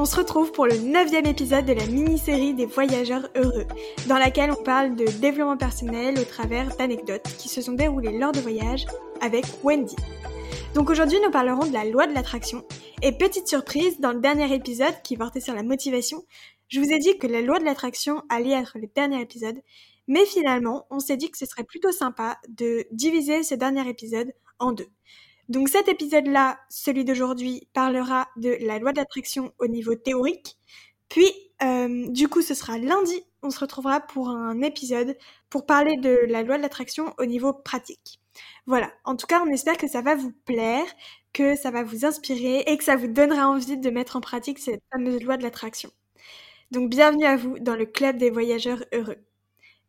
on 0.00 0.06
se 0.06 0.16
retrouve 0.16 0.50
pour 0.50 0.66
le 0.66 0.78
neuvième 0.78 1.26
épisode 1.26 1.66
de 1.66 1.74
la 1.74 1.84
mini-série 1.84 2.54
des 2.54 2.64
voyageurs 2.64 3.28
heureux, 3.36 3.66
dans 4.08 4.16
laquelle 4.16 4.50
on 4.50 4.62
parle 4.62 4.96
de 4.96 5.04
développement 5.04 5.58
personnel 5.58 6.18
au 6.18 6.24
travers 6.24 6.74
d'anecdotes 6.78 7.28
qui 7.36 7.50
se 7.50 7.60
sont 7.60 7.74
déroulées 7.74 8.18
lors 8.18 8.32
de 8.32 8.40
voyages 8.40 8.86
avec 9.20 9.44
Wendy. 9.62 9.96
Donc 10.74 10.88
aujourd'hui, 10.88 11.18
nous 11.22 11.30
parlerons 11.30 11.66
de 11.66 11.74
la 11.74 11.84
loi 11.84 12.06
de 12.06 12.14
l'attraction. 12.14 12.64
Et 13.02 13.12
petite 13.12 13.46
surprise, 13.46 14.00
dans 14.00 14.12
le 14.12 14.20
dernier 14.20 14.50
épisode 14.54 15.02
qui 15.04 15.18
portait 15.18 15.42
sur 15.42 15.54
la 15.54 15.62
motivation, 15.62 16.24
je 16.68 16.80
vous 16.80 16.90
ai 16.90 16.98
dit 16.98 17.18
que 17.18 17.26
la 17.26 17.42
loi 17.42 17.58
de 17.58 17.64
l'attraction 17.64 18.22
allait 18.30 18.58
être 18.58 18.78
le 18.78 18.88
dernier 18.96 19.20
épisode, 19.20 19.60
mais 20.08 20.24
finalement, 20.24 20.86
on 20.88 21.00
s'est 21.00 21.18
dit 21.18 21.30
que 21.30 21.36
ce 21.36 21.44
serait 21.44 21.64
plutôt 21.64 21.92
sympa 21.92 22.38
de 22.48 22.86
diviser 22.90 23.42
ce 23.42 23.54
dernier 23.54 23.86
épisode 23.86 24.32
en 24.60 24.72
deux. 24.72 24.88
Donc 25.50 25.68
cet 25.68 25.88
épisode-là, 25.88 26.60
celui 26.68 27.04
d'aujourd'hui, 27.04 27.68
parlera 27.72 28.28
de 28.36 28.56
la 28.60 28.78
loi 28.78 28.92
de 28.92 28.98
l'attraction 28.98 29.52
au 29.58 29.66
niveau 29.66 29.96
théorique. 29.96 30.56
Puis, 31.08 31.26
euh, 31.64 32.06
du 32.08 32.28
coup, 32.28 32.40
ce 32.40 32.54
sera 32.54 32.78
lundi, 32.78 33.20
on 33.42 33.50
se 33.50 33.58
retrouvera 33.58 33.98
pour 33.98 34.28
un 34.28 34.62
épisode 34.62 35.18
pour 35.50 35.66
parler 35.66 35.96
de 35.96 36.20
la 36.28 36.44
loi 36.44 36.56
de 36.56 36.62
l'attraction 36.62 37.12
au 37.18 37.24
niveau 37.24 37.52
pratique. 37.52 38.20
Voilà, 38.66 38.92
en 39.04 39.16
tout 39.16 39.26
cas, 39.26 39.42
on 39.44 39.50
espère 39.50 39.76
que 39.76 39.88
ça 39.88 40.02
va 40.02 40.14
vous 40.14 40.32
plaire, 40.44 40.86
que 41.32 41.56
ça 41.56 41.72
va 41.72 41.82
vous 41.82 42.04
inspirer 42.04 42.60
et 42.68 42.76
que 42.78 42.84
ça 42.84 42.94
vous 42.94 43.08
donnera 43.08 43.48
envie 43.48 43.76
de 43.76 43.90
mettre 43.90 44.14
en 44.14 44.20
pratique 44.20 44.60
cette 44.60 44.84
fameuse 44.92 45.20
loi 45.20 45.36
de 45.36 45.42
l'attraction. 45.42 45.90
Donc 46.70 46.90
bienvenue 46.90 47.26
à 47.26 47.36
vous 47.36 47.58
dans 47.58 47.74
le 47.74 47.86
club 47.86 48.18
des 48.18 48.30
voyageurs 48.30 48.84
heureux. 48.92 49.18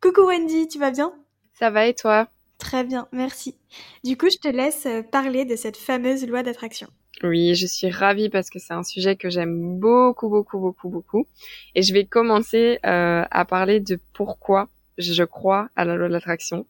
Coucou 0.01 0.21
Wendy, 0.21 0.67
tu 0.67 0.79
vas 0.79 0.89
bien? 0.89 1.13
Ça 1.53 1.69
va 1.69 1.85
et 1.85 1.93
toi? 1.93 2.27
Très 2.61 2.83
bien, 2.83 3.07
merci. 3.11 3.55
Du 4.03 4.15
coup, 4.17 4.29
je 4.29 4.37
te 4.37 4.47
laisse 4.47 4.85
euh, 4.85 5.01
parler 5.01 5.45
de 5.45 5.55
cette 5.55 5.77
fameuse 5.77 6.27
loi 6.27 6.43
d'attraction. 6.43 6.87
Oui, 7.23 7.55
je 7.55 7.65
suis 7.65 7.89
ravie 7.89 8.29
parce 8.29 8.51
que 8.51 8.59
c'est 8.59 8.73
un 8.73 8.83
sujet 8.83 9.15
que 9.15 9.31
j'aime 9.31 9.79
beaucoup, 9.79 10.29
beaucoup, 10.29 10.59
beaucoup, 10.59 10.87
beaucoup. 10.87 11.27
Et 11.73 11.81
je 11.81 11.91
vais 11.91 12.05
commencer 12.05 12.77
euh, 12.85 13.25
à 13.29 13.45
parler 13.45 13.79
de 13.79 13.99
pourquoi 14.13 14.69
je 14.99 15.23
crois 15.23 15.69
à 15.75 15.85
la 15.85 15.95
loi 15.95 16.07
de 16.07 16.13
l'attraction. 16.13 16.67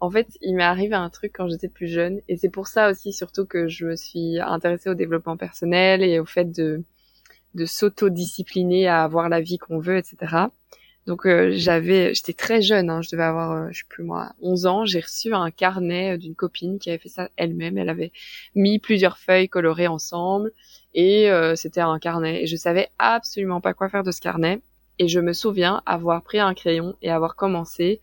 En 0.00 0.10
fait, 0.10 0.28
il 0.40 0.54
m'est 0.54 0.62
arrivé 0.62 0.94
un 0.94 1.10
truc 1.10 1.32
quand 1.34 1.46
j'étais 1.48 1.68
plus 1.68 1.88
jeune, 1.88 2.22
et 2.28 2.38
c'est 2.38 2.48
pour 2.48 2.66
ça 2.66 2.90
aussi 2.90 3.12
surtout 3.12 3.44
que 3.44 3.68
je 3.68 3.84
me 3.84 3.96
suis 3.96 4.40
intéressée 4.40 4.88
au 4.88 4.94
développement 4.94 5.36
personnel 5.36 6.02
et 6.02 6.20
au 6.20 6.24
fait 6.24 6.50
de, 6.50 6.84
de 7.54 7.66
s'auto-discipliner 7.66 8.88
à 8.88 9.04
avoir 9.04 9.28
la 9.28 9.42
vie 9.42 9.58
qu'on 9.58 9.78
veut, 9.78 9.98
etc. 9.98 10.48
Donc 11.08 11.24
euh, 11.24 11.52
j'avais, 11.54 12.12
j'étais 12.12 12.34
très 12.34 12.60
jeune, 12.60 12.90
hein, 12.90 13.00
je 13.00 13.08
devais 13.10 13.22
avoir, 13.22 13.52
euh, 13.52 13.68
je 13.70 13.78
sais 13.78 13.84
plus 13.88 14.04
moi, 14.04 14.34
11 14.42 14.66
ans. 14.66 14.84
J'ai 14.84 15.00
reçu 15.00 15.32
un 15.32 15.50
carnet 15.50 16.14
euh, 16.14 16.18
d'une 16.18 16.34
copine 16.34 16.78
qui 16.78 16.90
avait 16.90 16.98
fait 16.98 17.08
ça 17.08 17.30
elle-même. 17.38 17.78
Elle 17.78 17.88
avait 17.88 18.12
mis 18.54 18.78
plusieurs 18.78 19.16
feuilles 19.16 19.48
colorées 19.48 19.86
ensemble 19.86 20.52
et 20.94 21.30
c'était 21.54 21.80
un 21.80 21.98
carnet. 21.98 22.42
Et 22.42 22.46
je 22.46 22.56
savais 22.56 22.88
absolument 22.98 23.60
pas 23.60 23.72
quoi 23.72 23.88
faire 23.88 24.02
de 24.02 24.10
ce 24.10 24.20
carnet. 24.20 24.60
Et 24.98 25.08
je 25.08 25.20
me 25.20 25.32
souviens 25.32 25.80
avoir 25.86 26.22
pris 26.22 26.40
un 26.40 26.52
crayon 26.54 26.94
et 27.00 27.10
avoir 27.10 27.36
commencé 27.36 28.00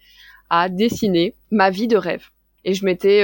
à 0.50 0.70
dessiner 0.70 1.36
ma 1.52 1.70
vie 1.70 1.88
de 1.88 1.98
rêve. 1.98 2.30
Et 2.66 2.74
je 2.74 2.84
m'étais, 2.84 3.24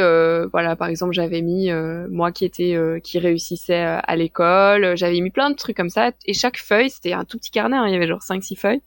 voilà, 0.52 0.76
par 0.76 0.88
exemple, 0.88 1.14
j'avais 1.14 1.42
mis 1.42 1.72
moi 2.10 2.32
qui 2.32 2.46
était, 2.46 2.78
qui 3.04 3.18
réussissait 3.18 3.82
à 3.82 4.16
l'école. 4.16 4.96
J'avais 4.96 5.20
mis 5.20 5.32
plein 5.32 5.50
de 5.50 5.56
trucs 5.56 5.76
comme 5.76 5.90
ça. 5.90 6.12
Et 6.26 6.34
chaque 6.34 6.58
feuille, 6.58 6.92
c'était 6.92 7.14
un 7.14 7.26
tout 7.26 7.40
petit 7.40 7.50
carnet. 7.52 7.76
Hein, 7.76 7.88
il 7.88 7.94
y 7.94 7.96
avait 7.96 8.08
genre 8.08 8.22
5-6 8.22 8.56
feuilles 8.56 8.82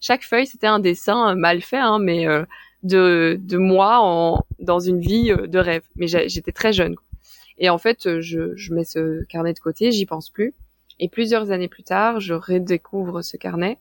chaque 0.00 0.24
feuille 0.24 0.46
c'était 0.46 0.66
un 0.66 0.80
dessin 0.80 1.30
euh, 1.30 1.34
mal 1.34 1.60
fait, 1.60 1.76
hein, 1.76 1.98
mais 1.98 2.26
euh, 2.26 2.44
de, 2.82 3.38
de 3.40 3.58
moi 3.58 3.98
en, 4.00 4.44
dans 4.58 4.80
une 4.80 5.00
vie 5.00 5.30
euh, 5.30 5.46
de 5.46 5.58
rêve. 5.58 5.82
Mais 5.96 6.08
j'étais 6.08 6.52
très 6.52 6.72
jeune. 6.72 6.96
Et 7.58 7.68
en 7.68 7.78
fait, 7.78 8.20
je, 8.20 8.56
je 8.56 8.74
mets 8.74 8.84
ce 8.84 9.22
carnet 9.24 9.52
de 9.52 9.58
côté, 9.58 9.92
j'y 9.92 10.06
pense 10.06 10.30
plus. 10.30 10.54
Et 10.98 11.08
plusieurs 11.08 11.50
années 11.50 11.68
plus 11.68 11.82
tard, 11.82 12.20
je 12.20 12.34
redécouvre 12.34 13.22
ce 13.22 13.36
carnet 13.36 13.78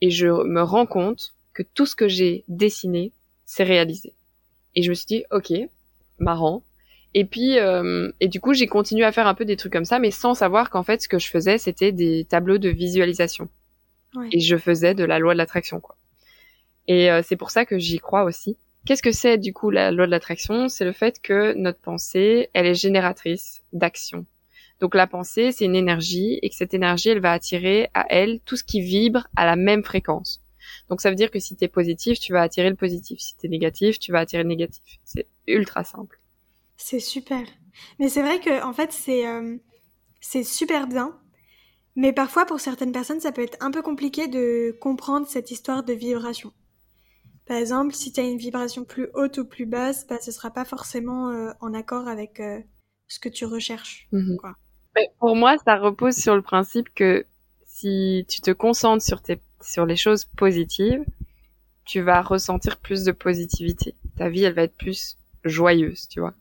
et 0.00 0.10
je 0.10 0.26
me 0.26 0.62
rends 0.62 0.86
compte 0.86 1.34
que 1.52 1.62
tout 1.62 1.86
ce 1.86 1.94
que 1.94 2.08
j'ai 2.08 2.44
dessiné 2.48 3.12
s'est 3.44 3.64
réalisé. 3.64 4.15
Et 4.76 4.82
je 4.82 4.90
me 4.90 4.94
suis 4.94 5.06
dit, 5.06 5.24
ok, 5.32 5.52
marrant. 6.18 6.62
Et 7.14 7.24
puis, 7.24 7.58
euh, 7.58 8.12
et 8.20 8.28
du 8.28 8.40
coup, 8.40 8.52
j'ai 8.52 8.66
continué 8.66 9.04
à 9.04 9.10
faire 9.10 9.26
un 9.26 9.34
peu 9.34 9.44
des 9.44 9.56
trucs 9.56 9.72
comme 9.72 9.86
ça, 9.86 9.98
mais 9.98 10.10
sans 10.10 10.34
savoir 10.34 10.70
qu'en 10.70 10.82
fait, 10.82 11.02
ce 11.02 11.08
que 11.08 11.18
je 11.18 11.28
faisais, 11.28 11.58
c'était 11.58 11.90
des 11.90 12.26
tableaux 12.28 12.58
de 12.58 12.68
visualisation. 12.68 13.48
Et 14.32 14.40
je 14.40 14.56
faisais 14.56 14.94
de 14.94 15.04
la 15.04 15.18
loi 15.18 15.34
de 15.34 15.38
l'attraction, 15.38 15.80
quoi. 15.80 15.96
Et 16.88 17.10
euh, 17.10 17.22
c'est 17.22 17.36
pour 17.36 17.50
ça 17.50 17.64
que 17.66 17.78
j'y 17.78 17.98
crois 17.98 18.24
aussi. 18.24 18.56
Qu'est-ce 18.86 19.02
que 19.02 19.12
c'est 19.12 19.36
du 19.36 19.52
coup 19.52 19.70
la 19.70 19.90
loi 19.90 20.06
de 20.06 20.10
l'attraction? 20.10 20.68
C'est 20.68 20.84
le 20.84 20.92
fait 20.92 21.20
que 21.20 21.54
notre 21.54 21.80
pensée, 21.80 22.48
elle 22.52 22.66
est 22.66 22.74
génératrice 22.74 23.62
d'action. 23.72 24.24
Donc 24.80 24.94
la 24.94 25.06
pensée, 25.06 25.52
c'est 25.52 25.64
une 25.64 25.74
énergie 25.74 26.38
et 26.42 26.50
que 26.50 26.54
cette 26.54 26.74
énergie, 26.74 27.08
elle 27.08 27.20
va 27.20 27.32
attirer 27.32 27.88
à 27.94 28.06
elle 28.10 28.40
tout 28.40 28.56
ce 28.56 28.64
qui 28.64 28.80
vibre 28.80 29.26
à 29.34 29.44
la 29.44 29.56
même 29.56 29.82
fréquence. 29.82 30.42
Donc 30.88 31.00
ça 31.00 31.10
veut 31.10 31.16
dire 31.16 31.30
que 31.30 31.38
si 31.38 31.56
t'es 31.56 31.68
positif, 31.68 32.18
tu 32.18 32.32
vas 32.32 32.42
attirer 32.42 32.70
le 32.70 32.76
positif. 32.76 33.18
Si 33.20 33.36
t'es 33.36 33.48
négatif, 33.48 33.98
tu 33.98 34.12
vas 34.12 34.20
attirer 34.20 34.42
le 34.42 34.48
négatif. 34.48 34.82
C'est 35.04 35.26
ultra 35.46 35.84
simple. 35.84 36.20
C'est 36.76 37.00
super. 37.00 37.46
Mais 37.98 38.08
c'est 38.08 38.22
vrai 38.22 38.40
que 38.40 38.62
en 38.64 38.72
fait 38.72 38.92
c'est 38.92 39.26
euh, 39.26 39.56
c'est 40.20 40.44
super 40.44 40.86
bien 40.86 41.18
mais 41.96 42.12
parfois, 42.12 42.44
pour 42.44 42.60
certaines 42.60 42.92
personnes, 42.92 43.20
ça 43.20 43.32
peut 43.32 43.42
être 43.42 43.56
un 43.60 43.70
peu 43.70 43.80
compliqué 43.80 44.28
de 44.28 44.76
comprendre 44.80 45.26
cette 45.26 45.50
histoire 45.50 45.82
de 45.82 45.94
vibration. 45.94 46.52
Par 47.46 47.56
exemple, 47.56 47.94
si 47.94 48.12
tu 48.12 48.20
as 48.20 48.24
une 48.24 48.36
vibration 48.36 48.84
plus 48.84 49.08
haute 49.14 49.38
ou 49.38 49.46
plus 49.46 49.64
basse, 49.64 50.06
bah, 50.06 50.18
ce 50.20 50.30
sera 50.30 50.50
pas 50.50 50.66
forcément 50.66 51.30
euh, 51.30 51.52
en 51.60 51.72
accord 51.72 52.06
avec 52.06 52.38
euh, 52.38 52.60
ce 53.08 53.18
que 53.18 53.30
tu 53.30 53.46
recherches. 53.46 54.08
Mhm. 54.12 54.36
pour 55.18 55.36
moi, 55.36 55.56
ça 55.64 55.76
repose 55.76 56.16
sur 56.16 56.36
le 56.36 56.42
principe 56.42 56.92
que 56.94 57.24
si 57.64 58.26
tu 58.28 58.40
te 58.42 58.50
concentres 58.50 59.04
sur, 59.04 59.22
tes, 59.22 59.40
sur 59.60 59.86
les 59.86 59.96
choses 59.96 60.24
positives, 60.24 61.04
tu 61.84 62.00
vas 62.00 62.20
ressentir 62.22 62.76
plus 62.78 63.04
de 63.04 63.12
positivité. 63.12 63.94
Ta 64.16 64.28
vie, 64.28 64.44
elle 64.44 64.54
va 64.54 64.62
être 64.62 64.76
plus 64.76 65.16
joyeuse, 65.44 66.08
tu 66.08 66.20
vois. 66.20 66.34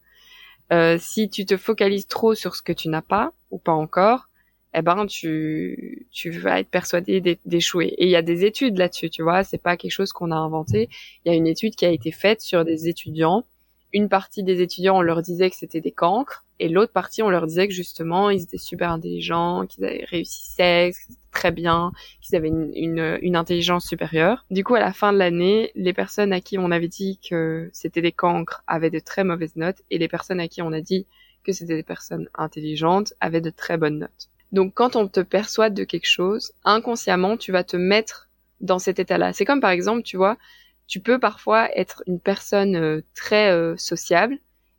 Euh, 0.74 0.98
si 1.00 1.30
tu 1.30 1.46
te 1.46 1.58
focalises 1.58 2.08
trop 2.08 2.34
sur 2.34 2.56
ce 2.56 2.62
que 2.62 2.74
tu 2.74 2.90
n'as 2.90 3.04
pas 3.04 3.34
ou 3.52 3.60
pas 3.60 3.74
encore, 3.74 4.30
eh 4.74 4.82
ben 4.82 5.06
tu 5.06 6.08
tu 6.12 6.32
vas 6.32 6.60
être 6.60 6.70
persuadé 6.70 7.40
d'échouer. 7.46 7.94
Et 7.98 8.06
il 8.06 8.10
y 8.10 8.16
a 8.16 8.22
des 8.22 8.46
études 8.46 8.78
là-dessus, 8.78 9.10
tu 9.10 9.22
vois, 9.22 9.44
c'est 9.44 9.60
pas 9.60 9.78
quelque 9.78 9.92
chose 9.92 10.12
qu'on 10.12 10.32
a 10.32 10.36
inventé. 10.36 10.90
Il 11.24 11.32
y 11.32 11.36
a 11.36 11.38
une 11.38 11.48
étude 11.48 11.76
qui 11.76 11.86
a 11.86 11.90
été 11.90 12.12
faite 12.12 12.42
sur 12.42 12.66
des 12.66 12.88
étudiants. 12.88 13.46
Une 13.94 14.10
partie 14.10 14.44
des 14.44 14.62
étudiants, 14.62 14.98
on 14.98 15.02
leur 15.02 15.22
disait 15.22 15.50
que 15.50 15.56
c'était 15.56 15.82
des 15.82 15.92
cancres, 15.92 16.44
et 16.60 16.70
l'autre 16.70 16.94
partie, 16.94 17.22
on 17.22 17.30
leur 17.30 17.48
disait 17.48 17.68
que 17.68 17.74
justement, 17.74 18.30
ils 18.30 18.44
étaient 18.44 18.58
super 18.58 18.92
intelligents, 18.92 19.66
qu'ils 19.68 19.84
avaient 19.84 20.06
réussi 20.10 20.52
sexe, 20.52 21.08
très 21.32 21.52
bien, 21.52 21.92
qu'ils 22.22 22.36
avaient 22.36 22.48
une, 22.48 22.72
une, 22.76 23.20
une, 23.22 23.36
intelligence 23.36 23.86
supérieure. 23.86 24.46
Du 24.52 24.64
coup, 24.64 24.76
à 24.76 24.80
la 24.80 24.94
fin 24.94 25.12
de 25.12 25.18
l'année, 25.18 25.72
les 25.76 25.94
personnes 25.94 26.32
à 26.32 26.40
qui 26.40 26.58
on 26.58 26.72
avait 26.72 26.88
dit 26.88 27.20
que 27.30 27.70
c'était 27.74 28.02
des 28.02 28.14
cancres 28.14 28.64
avaient 28.68 28.90
de 28.90 29.00
très 29.00 29.24
mauvaises 29.24 29.56
notes, 29.58 29.82
et 29.92 29.98
les 29.98 30.08
personnes 30.08 30.40
à 30.40 30.48
qui 30.48 30.62
on 30.62 30.72
a 30.72 30.82
dit 30.82 31.06
que 31.44 31.52
c'était 31.52 31.76
des 31.76 31.84
personnes 31.84 32.30
intelligentes 32.36 33.14
avaient 33.20 33.42
de 33.42 33.50
très 33.50 33.78
bonnes 33.78 34.00
notes. 34.00 34.30
Donc 34.52 34.74
quand 34.74 34.96
on 34.96 35.08
te 35.08 35.20
persuade 35.20 35.74
de 35.74 35.84
quelque 35.84 36.08
chose, 36.08 36.54
inconsciemment, 36.64 37.36
tu 37.38 37.52
vas 37.52 37.64
te 37.64 37.78
mettre 37.78 38.30
dans 38.62 38.80
cet 38.80 39.00
état-là. 39.00 39.34
C'est 39.34 39.46
comme 39.46 39.60
par 39.60 39.72
exemple, 39.72 40.04
tu 40.04 40.18
vois, 40.18 40.38
tu 40.88 41.00
peux 41.00 41.20
parfois 41.20 41.70
être 41.78 42.04
une 42.08 42.20
personne 42.20 42.76
euh, 42.76 43.02
très 43.16 43.52
euh, 43.52 43.76
sociable 43.78 44.36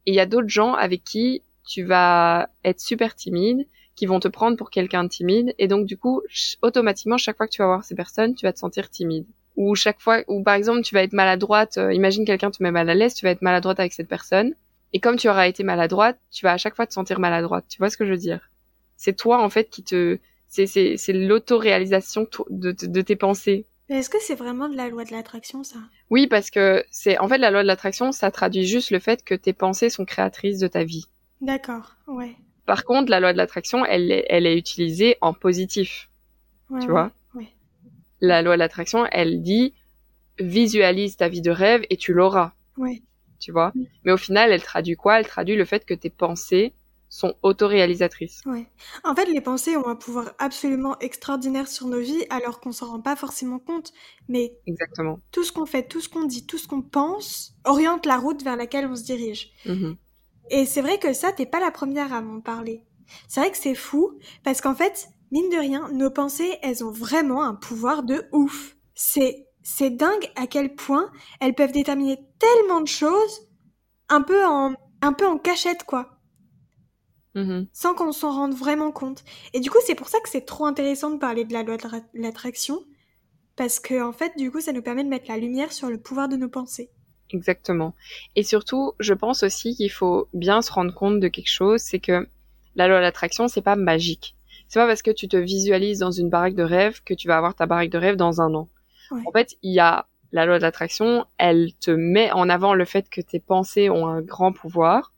et 0.06 0.12
il 0.12 0.14
y 0.14 0.20
a 0.20 0.26
d'autres 0.26 0.48
gens 0.48 0.74
avec 0.74 1.04
qui 1.04 1.42
tu 1.66 1.82
vas 1.82 2.48
être 2.64 2.80
super 2.80 3.14
timide, 3.14 3.66
qui 3.96 4.06
vont 4.06 4.20
te 4.20 4.28
prendre 4.28 4.56
pour 4.56 4.70
quelqu'un 4.70 5.04
de 5.04 5.08
timide 5.08 5.54
et 5.58 5.68
donc 5.68 5.86
du 5.86 5.96
coup, 5.96 6.22
automatiquement, 6.62 7.16
chaque 7.16 7.36
fois 7.36 7.46
que 7.46 7.52
tu 7.52 7.62
vas 7.62 7.66
voir 7.66 7.84
ces 7.84 7.94
personnes, 7.94 8.34
tu 8.34 8.46
vas 8.46 8.52
te 8.52 8.58
sentir 8.58 8.90
timide. 8.90 9.26
Ou 9.56 9.74
chaque 9.74 10.00
fois, 10.00 10.22
ou 10.28 10.42
par 10.42 10.54
exemple, 10.54 10.82
tu 10.82 10.94
vas 10.94 11.02
être 11.02 11.14
maladroite, 11.14 11.78
euh, 11.78 11.92
imagine 11.94 12.26
quelqu'un 12.26 12.50
te 12.50 12.62
met 12.62 12.70
mal 12.70 12.90
à 12.90 12.94
l'aise, 12.94 13.14
tu 13.14 13.24
vas 13.24 13.30
être 13.30 13.40
maladroite 13.40 13.80
avec 13.80 13.94
cette 13.94 14.08
personne. 14.08 14.54
Et 14.92 15.00
comme 15.00 15.16
tu 15.16 15.28
auras 15.30 15.48
été 15.48 15.64
maladroite, 15.64 16.18
tu 16.30 16.44
vas 16.44 16.52
à 16.52 16.56
chaque 16.58 16.76
fois 16.76 16.86
te 16.86 16.92
sentir 16.92 17.18
maladroite. 17.18 17.64
Tu 17.68 17.78
vois 17.78 17.88
ce 17.88 17.96
que 17.96 18.04
je 18.04 18.10
veux 18.10 18.18
dire? 18.18 18.50
C'est 18.98 19.16
toi 19.16 19.42
en 19.42 19.48
fait 19.48 19.70
qui 19.70 19.82
te 19.82 20.18
c'est 20.46 20.66
c'est 20.66 20.96
c'est 20.98 21.12
l'autoréalisation 21.14 22.26
de, 22.50 22.72
de, 22.72 23.00
tes 23.02 23.16
pensées. 23.16 23.66
Mais 23.88 23.98
est-ce 23.98 24.10
que 24.10 24.20
c'est 24.20 24.34
vraiment 24.34 24.68
de 24.68 24.76
la 24.76 24.88
loi 24.88 25.04
de 25.04 25.12
l'attraction 25.12 25.64
ça? 25.64 25.78
Oui, 26.10 26.26
parce 26.26 26.50
que 26.50 26.84
c'est 26.90 27.18
en 27.18 27.28
fait 27.28 27.38
la 27.38 27.50
loi 27.50 27.62
de 27.62 27.66
l'attraction, 27.66 28.12
ça 28.12 28.30
traduit 28.30 28.66
juste 28.66 28.90
le 28.90 28.98
fait 28.98 29.24
que 29.24 29.34
tes 29.34 29.52
pensées 29.52 29.90
sont 29.90 30.04
créatrices 30.04 30.58
de 30.58 30.68
ta 30.68 30.84
vie. 30.84 31.06
D'accord, 31.40 31.96
ouais. 32.06 32.36
Par 32.66 32.84
contre, 32.84 33.10
la 33.10 33.20
loi 33.20 33.32
de 33.32 33.38
l'attraction, 33.38 33.84
elle 33.84 34.10
est, 34.10 34.26
elle 34.28 34.46
est 34.46 34.56
utilisée 34.56 35.16
en 35.20 35.32
positif. 35.32 36.10
tu 36.80 36.88
vois 36.88 37.12
ouais. 37.34 37.48
La 38.20 38.42
loi 38.42 38.54
de 38.54 38.58
l'attraction, 38.58 39.06
elle 39.12 39.42
dit 39.42 39.74
visualise 40.38 41.16
ta 41.16 41.28
vie 41.28 41.42
de 41.42 41.50
rêve 41.50 41.84
et 41.90 41.96
tu 41.96 42.12
l'auras. 42.12 42.52
Ouais. 42.76 43.02
Tu 43.38 43.52
vois 43.52 43.72
Mais 44.04 44.12
au 44.12 44.16
final, 44.16 44.50
elle 44.50 44.62
traduit 44.62 44.96
quoi? 44.96 45.18
Elle 45.20 45.26
traduit 45.26 45.56
le 45.56 45.64
fait 45.64 45.84
que 45.84 45.94
tes 45.94 46.10
pensées 46.10 46.74
sont 47.08 47.34
autoréalisatrices. 47.42 48.42
Ouais. 48.46 48.66
En 49.04 49.14
fait, 49.14 49.26
les 49.26 49.40
pensées 49.40 49.76
ont 49.76 49.86
un 49.86 49.94
pouvoir 49.94 50.32
absolument 50.38 50.98
extraordinaire 50.98 51.68
sur 51.68 51.86
nos 51.86 52.00
vies 52.00 52.24
alors 52.30 52.60
qu'on 52.60 52.72
s'en 52.72 52.90
rend 52.90 53.00
pas 53.00 53.16
forcément 53.16 53.58
compte. 53.58 53.92
Mais 54.28 54.58
Exactement. 54.66 55.20
tout 55.30 55.44
ce 55.44 55.52
qu'on 55.52 55.66
fait, 55.66 55.86
tout 55.86 56.00
ce 56.00 56.08
qu'on 56.08 56.24
dit, 56.24 56.46
tout 56.46 56.58
ce 56.58 56.66
qu'on 56.66 56.82
pense 56.82 57.54
oriente 57.64 58.06
la 58.06 58.18
route 58.18 58.42
vers 58.42 58.56
laquelle 58.56 58.86
on 58.86 58.96
se 58.96 59.04
dirige. 59.04 59.50
Mm-hmm. 59.66 59.96
Et 60.50 60.66
c'est 60.66 60.82
vrai 60.82 60.98
que 60.98 61.12
ça, 61.12 61.32
t'es 61.32 61.46
pas 61.46 61.60
la 61.60 61.70
première 61.70 62.12
à 62.12 62.20
m'en 62.20 62.40
parler. 62.40 62.84
C'est 63.28 63.40
vrai 63.40 63.50
que 63.50 63.56
c'est 63.58 63.74
fou 63.74 64.18
parce 64.44 64.60
qu'en 64.60 64.74
fait, 64.74 65.08
mine 65.30 65.48
de 65.50 65.56
rien, 65.58 65.88
nos 65.92 66.10
pensées, 66.10 66.58
elles 66.62 66.84
ont 66.84 66.90
vraiment 66.90 67.42
un 67.44 67.54
pouvoir 67.54 68.02
de 68.02 68.24
ouf. 68.32 68.76
C'est, 68.94 69.46
c'est 69.62 69.90
dingue 69.90 70.30
à 70.36 70.46
quel 70.46 70.74
point 70.74 71.10
elles 71.40 71.54
peuvent 71.54 71.72
déterminer 71.72 72.18
tellement 72.38 72.80
de 72.80 72.88
choses, 72.88 73.48
un 74.08 74.22
peu 74.22 74.44
en, 74.46 74.74
un 75.02 75.12
peu 75.12 75.26
en 75.26 75.38
cachette, 75.38 75.84
quoi. 75.84 76.20
Mhm. 77.34 77.68
Sans 77.72 77.94
qu'on 77.94 78.10
s'en 78.10 78.32
rende 78.32 78.54
vraiment 78.54 78.90
compte. 78.90 79.22
Et 79.52 79.60
du 79.60 79.70
coup, 79.70 79.78
c'est 79.86 79.94
pour 79.94 80.08
ça 80.08 80.18
que 80.20 80.28
c'est 80.28 80.44
trop 80.46 80.66
intéressant 80.66 81.10
de 81.10 81.18
parler 81.18 81.44
de 81.44 81.52
la 81.52 81.62
loi 81.62 81.76
de 81.76 81.86
ra- 81.86 82.00
l'attraction. 82.14 82.84
Parce 83.56 83.80
que, 83.80 84.02
en 84.02 84.12
fait, 84.12 84.36
du 84.38 84.50
coup, 84.50 84.60
ça 84.60 84.72
nous 84.72 84.82
permet 84.82 85.04
de 85.04 85.08
mettre 85.10 85.28
la 85.30 85.38
lumière 85.38 85.72
sur 85.72 85.90
le 85.90 86.00
pouvoir 86.00 86.28
de 86.28 86.36
nos 86.36 86.48
pensées. 86.50 86.90
Exactement. 87.30 87.94
Et 88.36 88.42
surtout, 88.42 88.92
je 89.00 89.14
pense 89.14 89.42
aussi 89.42 89.74
qu'il 89.74 89.90
faut 89.90 90.28
bien 90.32 90.62
se 90.62 90.72
rendre 90.72 90.94
compte 90.94 91.20
de 91.20 91.28
quelque 91.28 91.50
chose, 91.50 91.80
c'est 91.80 91.98
que 91.98 92.28
la 92.76 92.88
loi 92.88 92.98
de 92.98 93.02
l'attraction, 93.02 93.48
c'est 93.48 93.62
pas 93.62 93.76
magique. 93.76 94.36
C'est 94.68 94.78
pas 94.78 94.86
parce 94.86 95.02
que 95.02 95.10
tu 95.10 95.28
te 95.28 95.36
visualises 95.36 96.00
dans 96.00 96.10
une 96.10 96.28
baraque 96.28 96.54
de 96.54 96.62
rêve 96.62 97.02
que 97.04 97.14
tu 97.14 97.28
vas 97.28 97.36
avoir 97.36 97.54
ta 97.54 97.66
baraque 97.66 97.90
de 97.90 97.98
rêve 97.98 98.16
dans 98.16 98.40
un 98.40 98.54
an. 98.54 98.68
Ouais. 99.10 99.22
En 99.26 99.32
fait, 99.32 99.56
il 99.62 99.72
y 99.72 99.80
a 99.80 100.06
la 100.32 100.44
loi 100.44 100.58
de 100.58 100.62
l'attraction, 100.62 101.24
elle 101.38 101.72
te 101.74 101.90
met 101.90 102.30
en 102.32 102.48
avant 102.48 102.74
le 102.74 102.84
fait 102.84 103.08
que 103.08 103.20
tes 103.20 103.40
pensées 103.40 103.88
ont 103.88 104.06
un 104.06 104.20
grand 104.20 104.52
pouvoir, 104.52 105.12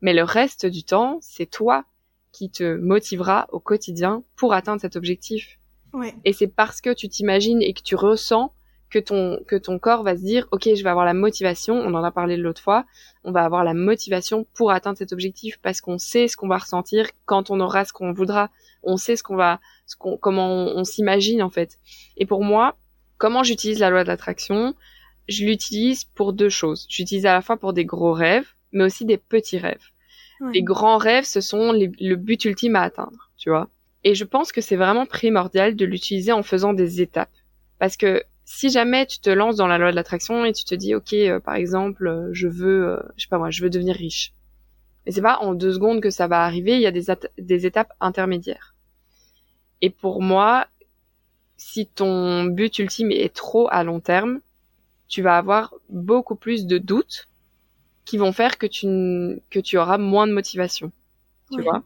mais 0.00 0.14
le 0.14 0.22
reste 0.22 0.66
du 0.66 0.84
temps, 0.84 1.18
c'est 1.20 1.46
toi 1.46 1.84
qui 2.32 2.50
te 2.50 2.76
motivera 2.76 3.48
au 3.50 3.60
quotidien 3.60 4.22
pour 4.36 4.52
atteindre 4.52 4.80
cet 4.80 4.96
objectif. 4.96 5.58
Ouais. 5.92 6.14
Et 6.24 6.32
c'est 6.32 6.48
parce 6.48 6.80
que 6.80 6.92
tu 6.92 7.08
t'imagines 7.08 7.62
et 7.62 7.72
que 7.72 7.82
tu 7.82 7.96
ressens 7.96 8.52
que 8.90 8.98
ton, 8.98 9.40
que 9.48 9.56
ton 9.56 9.78
corps 9.78 10.02
va 10.02 10.16
se 10.16 10.22
dire, 10.22 10.46
OK, 10.52 10.64
je 10.74 10.82
vais 10.82 10.88
avoir 10.90 11.04
la 11.04 11.14
motivation, 11.14 11.74
on 11.74 11.94
en 11.94 12.04
a 12.04 12.10
parlé 12.10 12.36
l'autre 12.36 12.62
fois, 12.62 12.84
on 13.24 13.32
va 13.32 13.44
avoir 13.44 13.64
la 13.64 13.74
motivation 13.74 14.46
pour 14.54 14.70
atteindre 14.70 14.96
cet 14.98 15.12
objectif 15.12 15.58
parce 15.60 15.80
qu'on 15.80 15.98
sait 15.98 16.28
ce 16.28 16.36
qu'on 16.36 16.48
va 16.48 16.58
ressentir 16.58 17.08
quand 17.24 17.50
on 17.50 17.58
aura 17.60 17.84
ce 17.84 17.92
qu'on 17.92 18.12
voudra. 18.12 18.50
On 18.84 18.96
sait 18.96 19.16
ce 19.16 19.22
qu'on 19.24 19.34
va, 19.36 19.60
ce 19.86 19.96
qu'on, 19.96 20.16
comment 20.16 20.48
on, 20.48 20.76
on 20.78 20.84
s'imagine, 20.84 21.42
en 21.42 21.50
fait. 21.50 21.78
Et 22.16 22.26
pour 22.26 22.44
moi, 22.44 22.76
comment 23.18 23.42
j'utilise 23.42 23.80
la 23.80 23.90
loi 23.90 24.04
de 24.04 24.08
l'attraction? 24.08 24.74
Je 25.28 25.44
l'utilise 25.44 26.04
pour 26.04 26.32
deux 26.32 26.48
choses. 26.50 26.86
J'utilise 26.88 27.26
à 27.26 27.32
la 27.32 27.42
fois 27.42 27.56
pour 27.56 27.72
des 27.72 27.84
gros 27.84 28.12
rêves, 28.12 28.46
mais 28.70 28.84
aussi 28.84 29.04
des 29.04 29.16
petits 29.18 29.58
rêves. 29.58 29.82
Ouais. 30.40 30.52
Les 30.52 30.62
grands 30.62 30.98
rêves, 30.98 31.24
ce 31.24 31.40
sont 31.40 31.72
les- 31.72 31.90
le 31.98 32.14
but 32.14 32.44
ultime 32.44 32.76
à 32.76 32.82
atteindre, 32.82 33.30
tu 33.36 33.50
vois. 33.50 33.68
Et 34.04 34.14
je 34.14 34.22
pense 34.24 34.52
que 34.52 34.60
c'est 34.60 34.76
vraiment 34.76 35.04
primordial 35.06 35.74
de 35.74 35.84
l'utiliser 35.84 36.30
en 36.30 36.44
faisant 36.44 36.72
des 36.72 37.00
étapes. 37.00 37.32
Parce 37.80 37.96
que 37.96 38.22
si 38.46 38.70
jamais 38.70 39.06
tu 39.06 39.20
te 39.20 39.30
lances 39.30 39.56
dans 39.56 39.68
la 39.68 39.78
loi 39.78 39.90
de 39.92 39.96
l'attraction 39.96 40.46
et 40.46 40.54
tu 40.54 40.64
te 40.64 40.74
dis, 40.74 40.94
ok, 40.94 41.12
euh, 41.14 41.40
par 41.40 41.56
exemple, 41.56 42.08
euh, 42.08 42.30
je 42.32 42.48
veux, 42.48 42.88
euh, 42.88 43.02
je 43.18 43.24
sais 43.24 43.28
pas 43.28 43.38
moi, 43.38 43.50
je 43.50 43.62
veux 43.62 43.70
devenir 43.70 43.96
riche. 43.96 44.32
Et 45.06 45.12
c'est 45.12 45.22
pas 45.22 45.38
en 45.40 45.54
deux 45.54 45.74
secondes 45.74 46.00
que 46.02 46.10
ça 46.10 46.28
va 46.28 46.44
arriver, 46.44 46.74
il 46.76 46.82
y 46.82 46.86
a 46.86 46.92
des, 46.92 47.06
des 47.38 47.66
étapes 47.66 47.92
intermédiaires. 48.00 48.74
Et 49.80 49.90
pour 49.90 50.22
moi, 50.22 50.66
si 51.56 51.86
ton 51.86 52.44
but 52.44 52.78
ultime 52.78 53.12
est 53.12 53.34
trop 53.34 53.68
à 53.70 53.84
long 53.84 54.00
terme, 54.00 54.40
tu 55.08 55.22
vas 55.22 55.38
avoir 55.38 55.74
beaucoup 55.90 56.36
plus 56.36 56.66
de 56.66 56.78
doutes 56.78 57.28
qui 58.06 58.18
vont 58.18 58.32
faire 58.32 58.58
que 58.58 58.66
tu, 58.66 58.86
que 59.50 59.60
tu 59.60 59.78
auras 59.78 59.98
moins 59.98 60.26
de 60.28 60.34
motivation. 60.34 60.92
Tu 61.50 61.60
Ouais. 61.60 61.64
vois? 61.64 61.84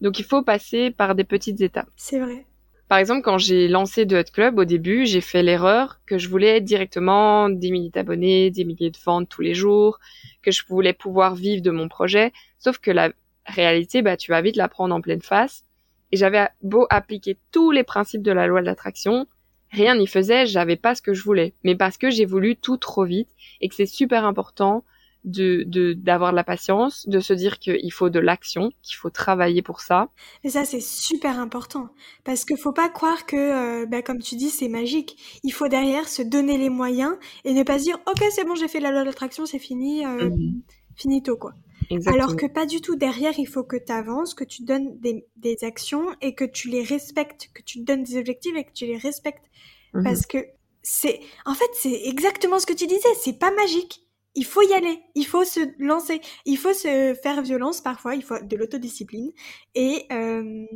Donc 0.00 0.18
il 0.20 0.24
faut 0.24 0.42
passer 0.42 0.90
par 0.92 1.14
des 1.16 1.24
petites 1.24 1.60
étapes. 1.62 1.90
C'est 1.96 2.20
vrai. 2.20 2.46
Par 2.88 2.98
exemple, 2.98 3.22
quand 3.22 3.38
j'ai 3.38 3.66
lancé 3.66 4.06
The 4.06 4.12
Hut 4.12 4.32
Club, 4.32 4.58
au 4.58 4.64
début, 4.64 5.06
j'ai 5.06 5.22
fait 5.22 5.42
l'erreur 5.42 6.00
que 6.06 6.18
je 6.18 6.28
voulais 6.28 6.60
directement 6.60 7.48
des 7.48 7.70
milliers 7.70 7.90
d'abonnés, 7.90 8.50
des 8.50 8.64
milliers 8.64 8.90
de 8.90 8.98
ventes 9.04 9.28
tous 9.28 9.40
les 9.40 9.54
jours, 9.54 9.98
que 10.42 10.50
je 10.50 10.62
voulais 10.68 10.92
pouvoir 10.92 11.34
vivre 11.34 11.62
de 11.62 11.70
mon 11.70 11.88
projet. 11.88 12.32
Sauf 12.58 12.78
que 12.78 12.90
la 12.90 13.10
réalité, 13.46 14.02
bah, 14.02 14.16
tu 14.16 14.30
vas 14.30 14.42
vite 14.42 14.56
la 14.56 14.68
prendre 14.68 14.94
en 14.94 15.00
pleine 15.00 15.22
face. 15.22 15.64
Et 16.12 16.16
j'avais 16.16 16.46
beau 16.62 16.86
appliquer 16.90 17.38
tous 17.50 17.70
les 17.70 17.84
principes 17.84 18.22
de 18.22 18.32
la 18.32 18.46
loi 18.46 18.60
de 18.60 18.66
l'attraction, 18.66 19.26
rien 19.70 19.96
n'y 19.96 20.06
faisait, 20.06 20.46
j'avais 20.46 20.76
pas 20.76 20.94
ce 20.94 21.02
que 21.02 21.14
je 21.14 21.22
voulais. 21.22 21.54
Mais 21.64 21.74
parce 21.74 21.96
que 21.96 22.10
j'ai 22.10 22.26
voulu 22.26 22.56
tout 22.56 22.76
trop 22.76 23.04
vite 23.04 23.30
et 23.60 23.68
que 23.68 23.74
c'est 23.74 23.86
super 23.86 24.24
important 24.24 24.84
de, 25.24 25.64
d'avoir 25.94 26.30
de 26.32 26.36
la 26.36 26.44
patience, 26.44 27.08
de 27.08 27.20
se 27.20 27.32
dire 27.32 27.58
qu'il 27.58 27.92
faut 27.92 28.10
de 28.10 28.20
l'action, 28.20 28.70
qu'il 28.82 28.96
faut 28.96 29.10
travailler 29.10 29.62
pour 29.62 29.80
ça. 29.80 30.10
Et 30.44 30.50
ça, 30.50 30.64
c'est 30.64 30.80
super 30.80 31.38
important. 31.38 31.88
Parce 32.24 32.44
qu'il 32.44 32.58
faut 32.58 32.72
pas 32.72 32.88
croire 32.88 33.26
que, 33.26 33.36
euh, 33.36 33.86
bah, 33.86 34.02
comme 34.02 34.20
tu 34.20 34.36
dis, 34.36 34.50
c'est 34.50 34.68
magique. 34.68 35.40
Il 35.42 35.52
faut 35.52 35.68
derrière 35.68 36.08
se 36.08 36.22
donner 36.22 36.58
les 36.58 36.68
moyens 36.70 37.16
et 37.44 37.54
ne 37.54 37.62
pas 37.62 37.78
se 37.78 37.84
dire, 37.84 37.98
ok, 38.06 38.22
c'est 38.30 38.44
bon, 38.44 38.54
j'ai 38.54 38.68
fait 38.68 38.80
la 38.80 38.90
loi 38.90 39.00
de 39.00 39.06
l'attraction, 39.06 39.46
c'est 39.46 39.58
fini, 39.58 40.04
euh, 40.04 40.28
Mhm. 40.30 40.62
finito, 40.96 41.36
quoi. 41.36 41.52
Exactement. 41.90 42.24
Alors 42.24 42.36
que 42.36 42.46
pas 42.46 42.66
du 42.66 42.80
tout. 42.80 42.96
Derrière, 42.96 43.38
il 43.38 43.46
faut 43.46 43.64
que 43.64 43.76
tu 43.76 43.92
avances, 43.92 44.34
que 44.34 44.44
tu 44.44 44.62
donnes 44.62 44.98
des, 45.00 45.26
des 45.36 45.56
actions 45.62 46.06
et 46.22 46.34
que 46.34 46.44
tu 46.44 46.68
les 46.68 46.82
respectes, 46.82 47.50
que 47.54 47.62
tu 47.62 47.80
donnes 47.80 48.02
des 48.04 48.16
objectifs 48.16 48.56
et 48.56 48.64
que 48.64 48.72
tu 48.72 48.86
les 48.86 48.96
respectes. 48.96 49.44
Mhm. 49.92 50.02
Parce 50.04 50.26
que 50.26 50.38
c'est, 50.82 51.20
en 51.46 51.54
fait, 51.54 51.70
c'est 51.74 52.02
exactement 52.06 52.58
ce 52.58 52.66
que 52.66 52.72
tu 52.72 52.86
disais. 52.86 53.08
C'est 53.22 53.38
pas 53.38 53.50
magique. 53.54 54.02
Il 54.34 54.44
faut 54.44 54.62
y 54.62 54.72
aller. 54.72 55.00
Il 55.14 55.26
faut 55.26 55.44
se 55.44 55.60
lancer. 55.78 56.20
Il 56.44 56.56
faut 56.56 56.72
se 56.72 57.16
faire 57.22 57.42
violence 57.42 57.80
parfois. 57.80 58.14
Il 58.14 58.22
faut 58.22 58.38
de 58.40 58.56
l'autodiscipline 58.56 59.30
et, 59.74 60.06
euh, 60.12 60.66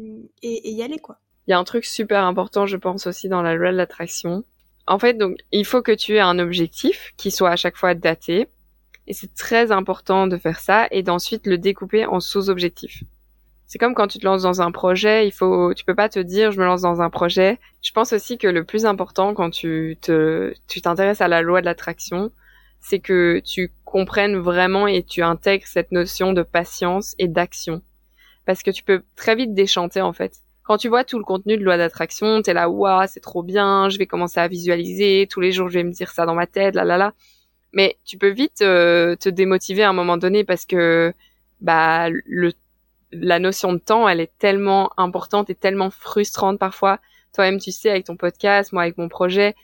et, 0.43 0.69
et 0.69 0.73
y 0.73 0.83
aller, 0.83 0.99
quoi. 0.99 1.19
Il 1.47 1.53
y 1.53 1.55
a 1.55 1.59
un 1.59 1.65
truc 1.65 1.87
super 1.87 2.25
important, 2.25 2.67
je 2.67 2.77
pense 2.77 3.07
aussi 3.07 3.29
dans 3.29 3.41
la 3.41 3.55
loi 3.55 3.73
de 3.73 3.77
l'attraction. 3.77 4.45
En 4.87 4.99
fait, 4.99 5.15
donc, 5.15 5.39
il 5.51 5.65
faut 5.65 5.81
que 5.81 5.93
tu 5.93 6.17
aies 6.17 6.21
un 6.21 6.39
objectif 6.39 7.13
qui 7.17 7.31
soit 7.31 7.51
à 7.51 7.57
chaque 7.57 7.77
fois 7.77 7.95
daté. 7.95 8.49
Et 9.07 9.15
c'est 9.15 9.35
très 9.35 9.73
important 9.73 10.27
de 10.27 10.37
faire 10.37 10.61
ça 10.61 10.87
et 10.91 11.03
d'ensuite 11.03 11.47
le 11.47 11.57
découper 11.57 12.05
en 12.05 12.21
sous-objectifs. 12.21 13.03
C'est 13.67 13.79
comme 13.79 13.95
quand 13.95 14.09
tu 14.09 14.19
te 14.19 14.27
lances 14.27 14.43
dans 14.43 14.61
un 14.61 14.71
projet, 14.71 15.27
il 15.27 15.31
faut, 15.31 15.73
tu 15.75 15.85
peux 15.85 15.95
pas 15.95 16.09
te 16.11 16.19
dire, 16.19 16.53
je 16.53 16.61
me 16.61 16.67
lance 16.67 16.83
dans 16.83 17.01
un 17.01 17.11
projet. 17.11 17.59
Je 17.83 17.93
pense 17.93 18.13
aussi 18.13 18.37
que 18.37 18.47
le 18.47 18.65
plus 18.65 18.85
important 18.87 19.33
quand 19.35 19.51
tu 19.51 19.97
te, 20.01 20.55
tu 20.69 20.83
t'intéresses 20.83 21.23
à 21.23 21.29
la 21.29 21.41
loi 21.41 21.61
de 21.61 21.67
l'attraction, 21.67 22.31
c'est 22.81 23.01
que 23.01 23.41
tu 23.45 23.73
comprennes 23.85 24.37
vraiment 24.37 24.87
et 24.87 25.03
tu 25.03 25.23
intègres 25.23 25.67
cette 25.67 25.93
notion 25.93 26.33
de 26.33 26.43
patience 26.43 27.15
et 27.19 27.29
d'action. 27.29 27.83
Parce 28.45 28.63
que 28.63 28.71
tu 28.71 28.83
peux 28.83 29.03
très 29.17 29.35
vite 29.35 29.55
déchanter, 29.55 30.01
en 30.01 30.13
fait 30.13 30.41
quand 30.69 30.77
tu 30.77 30.89
vois 30.89 31.03
tout 31.03 31.17
le 31.17 31.25
contenu 31.25 31.57
de 31.57 31.65
loi 31.65 31.79
d'attraction, 31.79 32.43
t'es 32.43 32.53
là, 32.53 32.69
waouh, 32.69 33.07
c'est 33.09 33.21
trop 33.21 33.43
bien, 33.43 33.89
je 33.89 33.97
vais 33.97 34.07
commencer 34.07 34.39
à 34.39 34.49
visualiser, 34.49 35.27
tous 35.29 35.41
les 35.41 35.51
jours 35.51 35.71
je 35.71 35.79
vais 35.79 35.83
me 35.83 35.93
dire 35.93 36.11
ça 36.11 36.27
dans 36.27 36.35
ma 36.35 36.47
tête, 36.47 36.75
là 36.75 36.85
là 36.85 36.99
là. 36.99 37.15
Mais 37.73 37.97
tu 38.05 38.19
peux 38.19 38.29
vite 38.29 38.61
euh, 38.61 39.17
te 39.17 39.31
démotiver 39.31 39.83
à 39.83 39.89
un 39.89 39.95
moment 39.95 40.19
donné 40.19 40.45
parce 40.45 40.67
que 40.67 41.15
bah 41.63 42.11
le 42.11 42.53
la 43.13 43.39
notion 43.39 43.73
de 43.73 43.79
temps, 43.79 44.07
elle 44.07 44.21
est 44.21 44.33
tellement 44.39 44.91
importante 44.99 45.49
et 45.49 45.55
tellement 45.55 45.89
frustrante 45.89 46.59
parfois. 46.59 46.99
Toi-même, 47.33 47.59
tu 47.59 47.73
sais, 47.73 47.89
avec 47.89 48.05
ton 48.05 48.17
podcast, 48.17 48.75
moi 48.75 48.83
avec 48.83 48.99
mon 48.99 49.09
projet, 49.09 49.55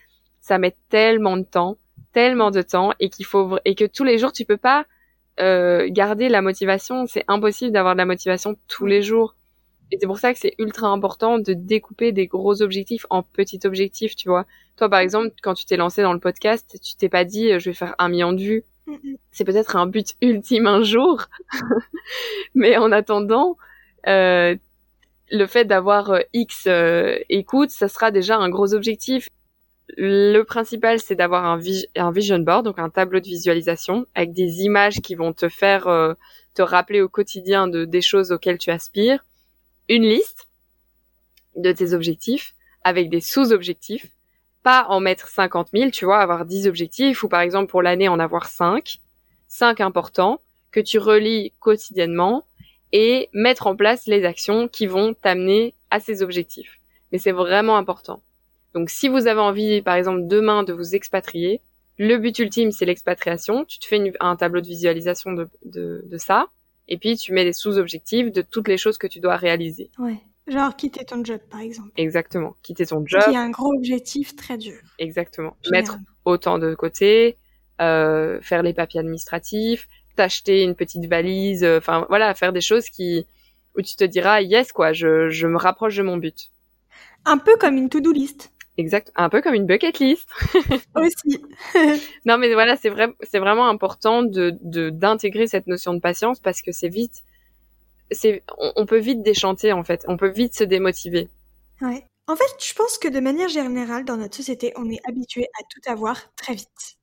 ça 0.41 0.57
met 0.57 0.75
tellement 0.89 1.37
de 1.37 1.45
temps, 1.45 1.77
tellement 2.15 2.51
de 2.51 2.63
temps, 2.63 2.93
et 3.01 3.11
qu'il 3.11 3.27
faut 3.27 3.59
et 3.65 3.75
que 3.75 3.85
tous 3.85 4.05
les 4.05 4.19
jours 4.19 4.33
tu 4.33 4.45
peux 4.45 4.57
pas 4.57 4.87
euh, 5.41 5.89
garder 5.91 6.29
la 6.29 6.43
motivation. 6.43 7.07
C'est 7.07 7.25
impossible 7.29 7.73
d'avoir 7.73 7.95
de 7.95 7.99
la 7.99 8.07
motivation 8.07 8.57
tous 8.69 8.87
les 8.87 9.03
jours. 9.03 9.35
Et 9.93 9.99
c'est 10.01 10.07
pour 10.07 10.19
ça 10.19 10.33
que 10.33 10.39
c'est 10.39 10.55
ultra 10.59 10.89
important 10.89 11.39
de 11.39 11.53
découper 11.53 12.13
des 12.13 12.27
gros 12.27 12.63
objectifs 12.63 13.05
en 13.11 13.23
petits 13.23 13.61
objectifs, 13.65 14.17
tu 14.17 14.29
vois. 14.29 14.47
Toi, 14.77 14.89
par 14.89 15.01
exemple, 15.01 15.31
quand 15.43 15.55
tu 15.55 15.67
t'es 15.67 15.77
lancé 15.77 16.03
dans 16.03 16.15
le 16.15 16.21
podcast, 16.21 16.79
tu 16.83 16.97
t'es 16.97 17.09
pas 17.09 17.25
dit, 17.25 17.53
euh, 17.53 17.59
je 17.59 17.71
vais 17.71 17.75
faire 17.75 17.95
un 17.99 18.09
million 18.09 18.33
de 18.33 18.41
vues. 18.41 18.65
Mm, 18.87 18.93
mm. 18.93 19.17
C'est 19.31 19.45
peut-être 19.45 19.77
un 19.77 19.87
but 19.87 20.15
ultime 20.23 20.67
un 20.67 20.83
jour. 20.83 21.27
Mais 22.55 22.77
en 22.77 22.93
attendant, 22.93 23.57
euh, 24.07 24.57
le 25.31 25.47
fait 25.47 25.65
d'avoir 25.65 26.11
euh, 26.11 26.21
X 26.33 26.65
euh, 26.67 27.19
écoutes, 27.29 27.71
ça 27.71 27.89
sera 27.89 28.11
déjà 28.11 28.37
un 28.37 28.49
gros 28.49 28.75
objectif. 28.75 29.29
Le 29.89 30.43
principal, 30.43 30.99
c'est 31.01 31.15
d'avoir 31.15 31.45
un, 31.45 31.57
vis- 31.59 31.87
un 31.97 32.11
vision 32.11 32.39
board, 32.39 32.65
donc 32.65 32.79
un 32.79 32.91
tableau 32.91 33.21
de 33.21 33.27
visualisation, 33.27 34.07
avec 34.15 34.33
des 34.33 34.63
images 34.63 35.01
qui 35.01 35.15
vont 35.15 35.33
te 35.33 35.49
faire 35.49 35.87
euh, 35.89 36.15
te 36.55 36.63
rappeler 36.63 37.01
au 37.03 37.09
quotidien 37.09 37.69
de, 37.69 37.85
des 37.85 38.01
choses 38.03 38.33
auxquelles 38.33 38.59
tu 38.59 38.71
aspires 38.71 39.25
une 39.89 40.05
liste 40.05 40.47
de 41.57 41.73
tes 41.73 41.93
objectifs 41.93 42.55
avec 42.83 43.11
des 43.11 43.21
sous-objectifs. 43.21 44.07
Pas 44.63 44.87
en 44.89 45.01
mettre 45.01 45.29
50 45.29 45.69
000, 45.75 45.91
tu 45.91 46.07
vois, 46.07 46.19
avoir 46.21 46.47
10 46.47 46.67
objectifs 46.67 47.23
ou 47.23 47.29
par 47.29 47.41
exemple 47.43 47.71
pour 47.71 47.83
l'année 47.83 48.09
en 48.09 48.19
avoir 48.19 48.47
5. 48.47 48.99
5 49.49 49.81
importants 49.81 50.41
que 50.71 50.81
tu 50.81 50.99
relis 50.99 51.53
quotidiennement 51.61 52.45
et 52.93 53.29
mettre 53.35 53.67
en 53.67 53.77
place 53.77 54.07
les 54.07 54.25
actions 54.25 54.69
qui 54.69 54.87
vont 54.87 55.15
t'amener 55.15 55.75
à 55.91 56.01
ces 56.01 56.23
objectifs. 56.23 56.79
Mais 57.13 57.19
c'est 57.19 57.33
vraiment 57.33 57.77
important. 57.77 58.23
Donc 58.75 58.91
si 58.91 59.09
vous 59.09 59.27
avez 59.27 59.41
envie, 59.41 59.83
par 59.83 59.95
exemple, 59.95 60.27
demain 60.27 60.63
de 60.65 60.73
vous 60.73 60.95
expatrier, 60.95 61.61
le 61.99 62.17
but 62.19 62.39
ultime, 62.41 62.73
c'est 62.73 62.85
l'expatriation. 62.87 63.65
Tu 63.65 63.79
te 63.79 63.87
fais 63.87 63.97
une- 63.97 64.13
un 64.21 64.37
tableau 64.37 64.61
de 64.61 64.67
visualisation 64.67 65.33
de, 65.33 65.49
de, 65.65 66.03
de 66.07 66.19
ça. 66.19 66.47
Et 66.89 66.99
puis, 66.99 67.17
tu 67.17 67.33
mets 67.33 67.45
des 67.45 67.53
sous-objectifs 67.53 68.31
de 68.33 68.43
toutes 68.43 68.69
les 68.69 68.77
choses 68.77 68.99
que 68.99 69.07
tu 69.07 69.21
dois 69.21 69.37
réaliser. 69.37 69.91
Ouais. 69.99 70.19
Genre 70.47 70.77
quitter 70.77 71.05
ton 71.07 71.25
job, 71.25 71.41
par 71.51 71.61
exemple. 71.61 71.91
Exactement. 71.97 72.55
Quitter 72.63 72.85
ton 72.85 73.03
job. 73.07 73.23
Qui 73.25 73.31
est 73.31 73.37
un 73.37 73.49
gros 73.51 73.73
objectif 73.75 74.37
très 74.37 74.59
dur. 74.59 74.77
Exactement. 74.99 75.57
généralement. 75.63 75.93
Mettre 75.95 76.05
autant 76.27 76.59
de 76.59 76.75
côté, 76.75 77.39
euh, 77.81 78.39
faire 78.43 78.63
les 78.63 78.75
papiers 78.75 79.01
administratifs, 79.01 79.89
t'acheter 80.17 80.63
une 80.63 80.75
petite 80.75 81.07
valise, 81.07 81.65
euh, 81.65 81.79
enfin 81.79 82.05
voilà, 82.11 82.35
faire 82.35 82.53
des 82.53 82.61
choses 82.61 82.89
qui 82.91 83.27
où 83.77 83.83
tu 83.83 83.97
te 83.97 84.05
diras 84.05 84.41
yes 84.43 84.71
quoi, 84.71 84.93
je, 84.93 85.29
je 85.31 85.47
me 85.47 85.57
rapproche 85.57 85.97
de 85.97 86.03
mon 86.03 86.17
but. 86.19 86.51
Un 87.25 87.39
peu 87.39 87.57
comme 87.57 87.77
une 87.79 87.89
to-do 87.89 88.13
list. 88.13 88.53
Exact, 88.77 89.13
un 89.15 89.29
peu 89.29 89.41
comme 89.41 89.55
une 89.55 89.67
bucket 89.67 89.99
list. 90.01 90.29
Aussi. 90.97 91.41
non, 92.25 92.39
mais 92.39 92.53
voilà, 92.55 92.77
c'est 92.77 92.89
vrai, 92.89 93.15
c'est 93.23 93.39
vraiment 93.39 93.69
important 93.69 94.23
de 94.23 94.51
d'intégrer 94.91 95.47
cette 95.47 95.69
notion 95.69 95.95
de 95.95 96.01
patience 96.01 96.41
parce 96.41 96.61
que 96.61 96.73
c'est 96.73 96.89
vite, 96.89 97.23
c'est, 98.11 98.43
on, 98.59 98.85
peut 98.85 98.99
vite 98.99 99.23
déchanter 99.23 99.73
en 99.73 99.85
fait, 99.85 100.05
on 100.09 100.17
peut 100.17 100.31
vite 100.31 100.55
se 100.55 100.65
démotiver. 100.65 101.29
Ouais. 101.81 102.05
En 102.27 102.37
fait, 102.37 102.45
je 102.59 102.75
pense 102.75 102.99
que 102.99 103.09
de 103.09 103.21
manière 103.21 103.49
générale, 103.49 104.05
dans 104.05 104.17
notre 104.17 104.35
société, 104.35 104.73
on 104.77 104.91
est 104.91 105.01
habitué 105.07 105.47
à 105.61 105.63
tout 105.71 105.91
avoir 105.91 106.35
très 106.37 106.55
vite. 106.55 106.97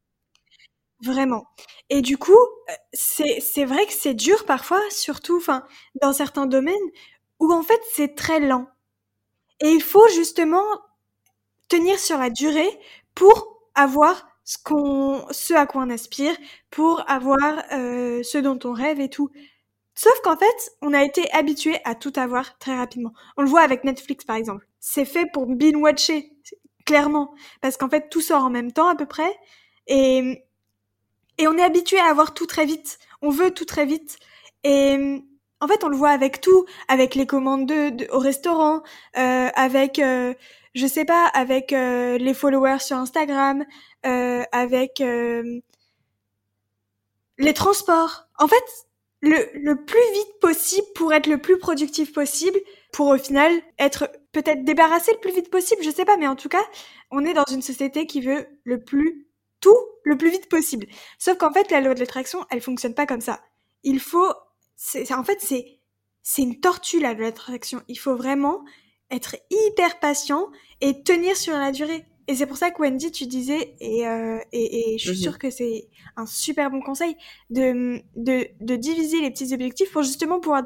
Vraiment. 1.03 1.45
Et 1.89 2.01
du 2.01 2.17
coup, 2.17 2.33
euh, 2.33 2.73
c'est 2.93 3.39
c'est 3.39 3.65
vrai 3.65 3.85
que 3.85 3.93
c'est 3.93 4.13
dur 4.13 4.45
parfois, 4.45 4.81
surtout, 4.89 5.37
enfin, 5.37 5.65
dans 6.01 6.11
certains 6.13 6.47
domaines 6.47 6.75
où 7.39 7.51
en 7.53 7.63
fait 7.63 7.81
c'est 7.93 8.15
très 8.15 8.39
lent. 8.39 8.67
Et 9.61 9.69
il 9.69 9.81
faut 9.81 10.07
justement 10.09 10.63
tenir 11.71 11.97
sur 11.99 12.17
la 12.17 12.29
durée 12.29 12.69
pour 13.15 13.61
avoir 13.75 14.27
ce 14.43 14.57
qu'on, 14.61 15.25
ce 15.31 15.53
à 15.53 15.65
quoi 15.65 15.83
on 15.83 15.89
aspire, 15.89 16.35
pour 16.69 17.09
avoir 17.09 17.63
euh, 17.71 18.21
ce 18.23 18.37
dont 18.37 18.59
on 18.65 18.73
rêve 18.73 18.99
et 18.99 19.09
tout. 19.09 19.29
Sauf 19.95 20.19
qu'en 20.23 20.35
fait, 20.35 20.71
on 20.81 20.93
a 20.93 21.03
été 21.03 21.31
habitué 21.31 21.77
à 21.85 21.95
tout 21.95 22.11
avoir 22.17 22.57
très 22.57 22.75
rapidement. 22.75 23.13
On 23.37 23.43
le 23.43 23.47
voit 23.47 23.61
avec 23.61 23.85
Netflix 23.85 24.25
par 24.25 24.35
exemple. 24.35 24.67
C'est 24.79 25.05
fait 25.05 25.25
pour 25.31 25.45
binge-watcher, 25.45 26.33
clairement, 26.85 27.33
parce 27.61 27.77
qu'en 27.77 27.89
fait 27.89 28.09
tout 28.09 28.21
sort 28.21 28.43
en 28.43 28.49
même 28.49 28.73
temps 28.73 28.89
à 28.89 28.95
peu 28.95 29.05
près, 29.05 29.33
et 29.87 30.43
et 31.37 31.47
on 31.47 31.57
est 31.57 31.63
habitué 31.63 31.97
à 31.99 32.09
avoir 32.09 32.33
tout 32.33 32.45
très 32.45 32.65
vite. 32.65 32.99
On 33.21 33.29
veut 33.29 33.51
tout 33.51 33.65
très 33.65 33.85
vite, 33.85 34.17
et 34.63 35.23
en 35.61 35.67
fait 35.67 35.83
on 35.83 35.89
le 35.89 35.95
voit 35.95 36.09
avec 36.09 36.41
tout, 36.41 36.65
avec 36.89 37.15
les 37.15 37.25
commandes 37.25 37.67
de, 37.67 38.11
au 38.11 38.19
restaurant, 38.19 38.81
euh, 39.17 39.49
avec 39.55 39.99
euh, 39.99 40.33
je 40.73 40.87
sais 40.87 41.05
pas, 41.05 41.25
avec 41.27 41.73
euh, 41.73 42.17
les 42.17 42.33
followers 42.33 42.79
sur 42.79 42.97
Instagram, 42.97 43.65
euh, 44.05 44.43
avec 44.51 45.01
euh, 45.01 45.59
les 47.37 47.53
transports. 47.53 48.27
En 48.39 48.47
fait, 48.47 48.63
le, 49.21 49.49
le 49.53 49.85
plus 49.85 50.11
vite 50.13 50.39
possible 50.39 50.87
pour 50.95 51.13
être 51.13 51.27
le 51.27 51.39
plus 51.39 51.57
productif 51.57 52.13
possible, 52.13 52.59
pour 52.91 53.07
au 53.07 53.17
final 53.17 53.51
être 53.79 54.09
peut-être 54.31 54.63
débarrassé 54.63 55.11
le 55.11 55.19
plus 55.19 55.33
vite 55.33 55.49
possible, 55.49 55.83
je 55.83 55.91
sais 55.91 56.05
pas, 56.05 56.17
mais 56.17 56.27
en 56.27 56.35
tout 56.35 56.49
cas, 56.49 56.63
on 57.11 57.25
est 57.25 57.33
dans 57.33 57.45
une 57.45 57.61
société 57.61 58.07
qui 58.07 58.21
veut 58.21 58.47
le 58.63 58.83
plus 58.83 59.27
tout 59.59 59.77
le 60.03 60.17
plus 60.17 60.31
vite 60.31 60.49
possible. 60.49 60.87
Sauf 61.19 61.37
qu'en 61.37 61.53
fait, 61.53 61.69
la 61.71 61.81
loi 61.81 61.93
de 61.93 61.99
l'attraction, 61.99 62.45
elle 62.49 62.61
fonctionne 62.61 62.95
pas 62.95 63.05
comme 63.05 63.21
ça. 63.21 63.41
Il 63.83 63.99
faut, 63.99 64.33
c'est, 64.75 65.13
en 65.13 65.23
fait, 65.23 65.39
c'est, 65.39 65.79
c'est 66.23 66.41
une 66.41 66.59
tortue 66.59 66.99
la 66.99 67.09
loi 67.09 67.17
de 67.17 67.21
l'attraction. 67.21 67.81
Il 67.87 67.97
faut 67.97 68.15
vraiment 68.15 68.63
être 69.11 69.35
hyper 69.49 69.99
patient 69.99 70.47
et 70.79 71.03
tenir 71.03 71.35
sur 71.37 71.53
la 71.53 71.71
durée. 71.71 72.05
Et 72.27 72.35
c'est 72.35 72.45
pour 72.45 72.57
ça 72.57 72.71
que 72.71 72.81
Wendy, 72.81 73.11
tu 73.11 73.25
disais, 73.25 73.75
et, 73.79 74.07
euh, 74.07 74.39
et, 74.53 74.93
et, 74.93 74.97
je 74.97 75.09
suis 75.09 75.17
mhm. 75.17 75.23
sûre 75.23 75.39
que 75.39 75.49
c'est 75.49 75.87
un 76.15 76.25
super 76.25 76.69
bon 76.71 76.81
conseil, 76.81 77.15
de, 77.49 78.01
de, 78.15 78.47
de, 78.61 78.75
diviser 78.75 79.21
les 79.21 79.31
petits 79.31 79.53
objectifs 79.53 79.91
pour 79.91 80.03
justement 80.03 80.39
pouvoir 80.39 80.63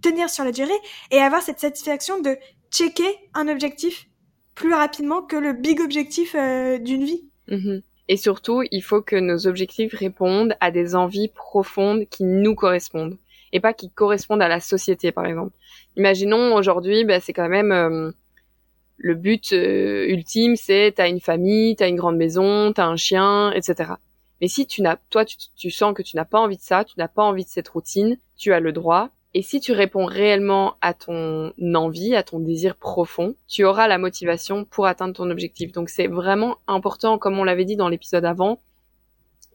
tenir 0.00 0.30
sur 0.30 0.44
la 0.44 0.52
durée 0.52 0.70
et 1.10 1.18
avoir 1.18 1.42
cette 1.42 1.58
satisfaction 1.58 2.20
de 2.20 2.36
checker 2.70 3.16
un 3.34 3.48
objectif 3.48 4.06
plus 4.54 4.74
rapidement 4.74 5.22
que 5.22 5.36
le 5.36 5.54
big 5.54 5.80
objectif 5.80 6.34
euh, 6.34 6.78
d'une 6.78 7.04
vie. 7.04 7.24
Mhm. 7.48 7.82
Et 8.08 8.16
surtout, 8.16 8.62
il 8.70 8.82
faut 8.82 9.00
que 9.00 9.16
nos 9.16 9.46
objectifs 9.46 9.94
répondent 9.94 10.54
à 10.60 10.70
des 10.70 10.94
envies 10.94 11.28
profondes 11.28 12.06
qui 12.10 12.24
nous 12.24 12.54
correspondent 12.54 13.16
et 13.52 13.60
pas 13.60 13.72
qui 13.72 13.90
correspondent 13.90 14.42
à 14.42 14.48
la 14.48 14.60
société, 14.60 15.12
par 15.12 15.26
exemple. 15.26 15.54
Imaginons 15.96 16.54
aujourd'hui, 16.54 17.04
bah, 17.04 17.20
c'est 17.20 17.32
quand 17.32 17.48
même 17.48 17.72
euh, 17.72 18.10
le 18.96 19.14
but 19.14 19.52
euh, 19.52 20.06
ultime, 20.08 20.56
c'est 20.56 20.94
t'as 20.96 21.08
une 21.08 21.20
famille, 21.20 21.76
t'as 21.76 21.88
une 21.88 21.96
grande 21.96 22.16
maison, 22.16 22.72
t'as 22.72 22.86
un 22.86 22.96
chien, 22.96 23.52
etc. 23.52 23.92
Mais 24.40 24.48
si 24.48 24.66
tu 24.66 24.82
n'as, 24.82 24.96
toi, 25.10 25.24
tu, 25.24 25.36
tu 25.56 25.70
sens 25.70 25.94
que 25.94 26.02
tu 26.02 26.16
n'as 26.16 26.24
pas 26.24 26.40
envie 26.40 26.56
de 26.56 26.62
ça, 26.62 26.84
tu 26.84 26.94
n'as 26.98 27.08
pas 27.08 27.22
envie 27.22 27.44
de 27.44 27.50
cette 27.50 27.68
routine, 27.68 28.18
tu 28.36 28.52
as 28.52 28.60
le 28.60 28.72
droit. 28.72 29.10
Et 29.34 29.42
si 29.42 29.60
tu 29.60 29.72
réponds 29.72 30.04
réellement 30.04 30.74
à 30.82 30.92
ton 30.92 31.54
envie, 31.74 32.14
à 32.14 32.22
ton 32.22 32.38
désir 32.38 32.76
profond, 32.76 33.34
tu 33.48 33.64
auras 33.64 33.88
la 33.88 33.96
motivation 33.96 34.64
pour 34.64 34.86
atteindre 34.86 35.14
ton 35.14 35.30
objectif. 35.30 35.72
Donc 35.72 35.88
c'est 35.88 36.06
vraiment 36.06 36.58
important, 36.66 37.18
comme 37.18 37.38
on 37.38 37.44
l'avait 37.44 37.64
dit 37.64 37.76
dans 37.76 37.88
l'épisode 37.88 38.26
avant, 38.26 38.60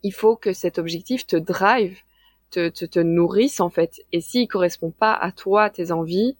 il 0.03 0.13
faut 0.13 0.35
que 0.35 0.53
cet 0.53 0.79
objectif 0.79 1.27
te 1.27 1.35
drive, 1.35 1.99
te, 2.51 2.69
te, 2.69 2.85
te 2.85 2.99
nourrissent 2.99 3.59
en 3.59 3.69
fait. 3.69 4.01
Et 4.11 4.21
s'il 4.21 4.47
correspond 4.47 4.91
pas 4.91 5.13
à 5.13 5.31
toi, 5.31 5.69
tes 5.69 5.91
envies, 5.91 6.35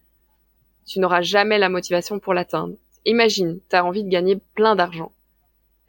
tu 0.86 1.00
n'auras 1.00 1.22
jamais 1.22 1.58
la 1.58 1.70
motivation 1.70 2.20
pour 2.20 2.34
l'atteindre. 2.34 2.76
Imagine, 3.06 3.60
tu 3.70 3.76
as 3.76 3.86
envie 3.86 4.04
de 4.04 4.10
gagner 4.10 4.38
plein 4.56 4.76
d'argent. 4.76 5.12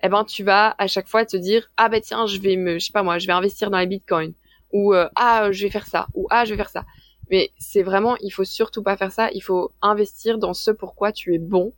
Eh 0.03 0.09
ben, 0.09 0.25
tu 0.25 0.45
vas 0.45 0.75
à 0.79 0.87
chaque 0.87 1.09
fois 1.09 1.25
te 1.25 1.37
dire, 1.37 1.71
ah 1.77 1.89
ben 1.89 2.01
tiens, 2.01 2.27
je 2.27 2.39
vais 2.39 2.57
me, 2.57 2.79
je 2.79 2.87
sais 2.87 2.93
pas 2.93 3.03
moi, 3.03 3.19
je 3.19 3.27
vais 3.27 3.33
investir 3.33 3.71
dans 3.71 3.79
les 3.79 3.87
bitcoins. 3.87 4.33
Ou, 4.73 4.95
euh, 4.95 5.09
ah, 5.17 5.51
je 5.51 5.65
vais 5.65 5.71
faire 5.71 5.87
ça. 5.87 6.07
Ou, 6.15 6.27
ah, 6.31 6.45
je 6.45 6.51
vais 6.51 6.57
faire 6.57 6.71
ça. 6.71 6.85
Mais 7.31 7.51
c'est 7.59 7.83
vraiment, 7.83 8.17
il 8.19 8.31
faut 8.31 8.45
surtout 8.45 8.83
pas 8.83 8.97
faire 8.97 9.13
ça. 9.13 9.31
Il 9.33 9.41
faut 9.41 9.73
investir 9.83 10.39
dans 10.39 10.55
ce 10.55 10.71
pourquoi 10.71 11.13
tu 11.13 11.35
es 11.35 11.39
bon. 11.39 11.73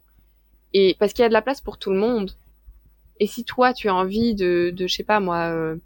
Et 0.73 0.97
parce 0.99 1.13
qu'il 1.13 1.23
y 1.23 1.27
a 1.27 1.29
de 1.29 1.33
la 1.33 1.43
place 1.43 1.61
pour 1.61 1.79
tout 1.79 1.91
le 1.91 1.99
monde. 1.99 2.33
Et 3.19 3.27
si 3.27 3.45
toi, 3.45 3.73
tu 3.73 3.89
as 3.89 3.95
envie 3.95 4.35
de, 4.35 4.73
de 4.75 4.87
je 4.87 4.95
sais 4.95 5.05
pas 5.05 5.21
moi, 5.21 5.51
euh, 5.53 5.77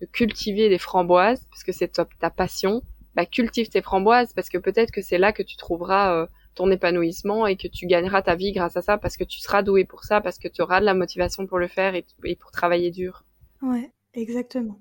de 0.00 0.06
cultiver 0.06 0.68
des 0.68 0.78
framboises 0.78 1.44
parce 1.50 1.64
que 1.64 1.72
c'est 1.72 1.88
ta, 1.88 2.30
passion, 2.30 2.82
bah 3.14 3.26
cultive 3.26 3.68
tes 3.68 3.82
framboises 3.82 4.32
parce 4.32 4.48
que 4.48 4.58
peut-être 4.58 4.90
que 4.90 5.02
c'est 5.02 5.18
là 5.18 5.32
que 5.32 5.42
tu 5.42 5.56
trouveras 5.56 6.14
euh, 6.14 6.26
ton 6.54 6.70
épanouissement 6.70 7.46
et 7.46 7.56
que 7.56 7.68
tu 7.68 7.86
gagneras 7.86 8.22
ta 8.22 8.34
vie 8.34 8.52
grâce 8.52 8.76
à 8.76 8.82
ça 8.82 8.98
parce 8.98 9.16
que 9.16 9.24
tu 9.24 9.40
seras 9.40 9.62
doué 9.62 9.84
pour 9.84 10.04
ça, 10.04 10.20
parce 10.20 10.38
que 10.38 10.48
tu 10.48 10.62
auras 10.62 10.80
de 10.80 10.84
la 10.84 10.94
motivation 10.94 11.46
pour 11.46 11.58
le 11.58 11.68
faire 11.68 11.94
et, 11.94 12.04
pour 12.36 12.50
travailler 12.50 12.90
dur. 12.90 13.24
Ouais, 13.62 13.90
exactement. 14.14 14.78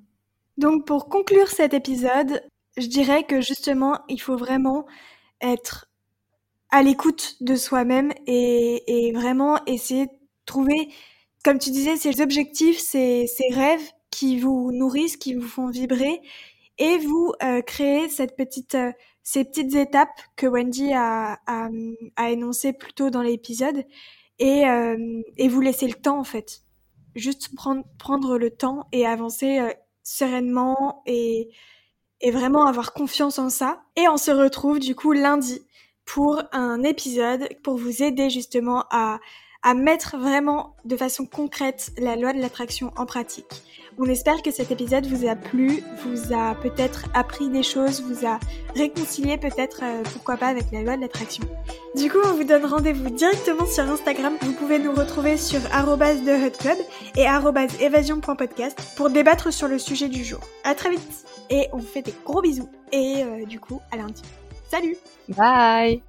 Donc 0.58 0.86
pour 0.86 1.08
conclure 1.08 1.48
cet 1.48 1.74
épisode, 1.74 2.44
je 2.78 2.88
dirais 2.88 3.24
que 3.24 3.42
justement, 3.42 4.00
il 4.10 4.20
faut 4.20 4.38
vraiment 4.38 4.86
être 5.42 5.88
à 6.70 6.84
l'écoute 6.84 7.36
de 7.42 7.56
soi-même 7.56 8.12
et, 8.26 9.12
vraiment 9.14 9.64
essayer 9.66 10.08
de 10.08 10.12
trouver, 10.46 10.90
comme 11.44 11.60
tu 11.60 11.72
disais, 11.72 11.96
ces 11.96 12.22
objectifs, 12.22 12.80
ces 12.80 13.28
rêves 13.54 13.92
qui 14.18 14.40
vous 14.40 14.72
nourrissent, 14.72 15.16
qui 15.16 15.36
vous 15.36 15.48
font 15.48 15.70
vibrer, 15.70 16.22
et 16.80 16.98
vous 16.98 17.34
euh, 17.44 17.62
créez 17.62 18.10
cette 18.10 18.36
petite, 18.36 18.74
euh, 18.74 18.92
ces 19.22 19.44
petites 19.46 19.76
étapes 19.76 20.20
que 20.36 20.48
Wendy 20.48 20.92
a, 20.94 21.40
a, 21.46 21.70
a 22.16 22.30
énoncées 22.32 22.74
plus 22.74 22.94
tôt 22.94 23.12
dans 23.12 23.22
l'épisode, 23.22 23.86
et, 24.40 24.68
euh, 24.68 25.22
et 25.38 25.48
vous 25.48 25.62
laissez 25.62 25.88
le 25.88 25.94
temps 25.94 26.18
en 26.18 26.24
fait. 26.24 26.64
Juste 27.16 27.56
prendre, 27.56 27.84
prendre 28.00 28.40
le 28.40 28.50
temps 28.50 28.88
et 28.92 29.06
avancer 29.06 29.60
euh, 29.60 29.72
sereinement 30.02 31.04
et, 31.06 31.50
et 32.22 32.32
vraiment 32.32 32.66
avoir 32.66 32.94
confiance 32.94 33.38
en 33.38 33.52
ça. 33.52 33.84
Et 33.98 34.08
on 34.08 34.18
se 34.18 34.32
retrouve 34.32 34.80
du 34.80 34.96
coup 34.96 35.12
lundi 35.12 35.62
pour 36.06 36.42
un 36.54 36.82
épisode 36.82 37.48
pour 37.64 37.78
vous 37.78 38.02
aider 38.02 38.32
justement 38.32 38.86
à, 38.90 39.20
à 39.68 39.74
mettre 39.74 40.16
vraiment 40.18 40.76
de 40.86 40.96
façon 40.96 41.26
concrète 41.26 41.92
la 41.98 42.16
loi 42.16 42.32
de 42.32 42.40
l'attraction 42.40 42.94
en 42.96 43.06
pratique. 43.06 43.64
On 44.00 44.06
espère 44.06 44.42
que 44.42 44.50
cet 44.50 44.72
épisode 44.72 45.06
vous 45.08 45.28
a 45.28 45.36
plu, 45.36 45.84
vous 46.06 46.34
a 46.34 46.56
peut-être 46.56 47.08
appris 47.14 47.50
des 47.50 47.64
choses, 47.64 48.02
vous 48.02 48.26
a 48.26 48.40
réconcilié 48.78 49.38
peut-être, 49.38 49.82
euh, 49.84 50.04
pourquoi 50.14 50.38
pas, 50.38 50.48
avec 50.48 50.72
la 50.72 50.84
loi 50.84 50.96
de 50.96 51.02
l'attraction. 51.02 51.44
Du 51.96 52.10
coup, 52.10 52.20
on 52.24 52.34
vous 52.34 52.46
donne 52.46 52.66
rendez-vous 52.66 53.10
directement 53.10 53.66
sur 53.66 53.84
Instagram. 53.84 54.38
Vous 54.42 54.54
pouvez 54.54 54.80
nous 54.80 54.94
retrouver 54.94 55.36
sur 55.36 55.60
@thehotclub 55.60 56.78
et 57.18 57.26
@évasion.podcast 57.84 58.80
pour 58.96 59.10
débattre 59.10 59.52
sur 59.52 59.68
le 59.68 59.80
sujet 59.80 60.08
du 60.08 60.24
jour. 60.24 60.40
À 60.64 60.76
très 60.76 60.92
vite 60.92 61.26
et 61.50 61.68
on 61.74 61.78
vous 61.78 61.88
fait 61.88 62.04
des 62.04 62.14
gros 62.24 62.42
bisous 62.42 62.70
et 62.94 63.16
euh, 63.22 63.46
du 63.46 63.60
coup 63.60 63.82
à 63.92 63.98
lundi. 63.98 64.22
Salut. 64.70 64.96
Bye. 65.28 66.07